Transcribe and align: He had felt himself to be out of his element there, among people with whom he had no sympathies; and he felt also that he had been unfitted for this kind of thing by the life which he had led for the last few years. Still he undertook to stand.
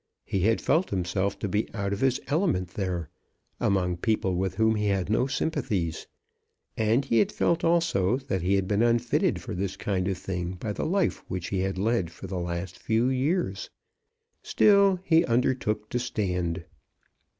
He 0.25 0.39
had 0.39 0.61
felt 0.61 0.89
himself 0.89 1.37
to 1.37 1.47
be 1.47 1.71
out 1.75 1.93
of 1.93 1.99
his 2.01 2.19
element 2.25 2.69
there, 2.69 3.07
among 3.59 3.97
people 3.97 4.33
with 4.35 4.55
whom 4.55 4.73
he 4.73 4.87
had 4.87 5.11
no 5.11 5.27
sympathies; 5.27 6.07
and 6.75 7.05
he 7.05 7.23
felt 7.25 7.63
also 7.63 8.17
that 8.17 8.41
he 8.41 8.55
had 8.55 8.67
been 8.67 8.81
unfitted 8.81 9.39
for 9.43 9.53
this 9.53 9.77
kind 9.77 10.07
of 10.07 10.17
thing 10.17 10.53
by 10.53 10.73
the 10.73 10.87
life 10.87 11.23
which 11.29 11.49
he 11.49 11.59
had 11.59 11.77
led 11.77 12.09
for 12.11 12.25
the 12.25 12.39
last 12.39 12.79
few 12.79 13.09
years. 13.09 13.69
Still 14.41 14.99
he 15.03 15.23
undertook 15.25 15.87
to 15.91 15.99
stand. 15.99 16.63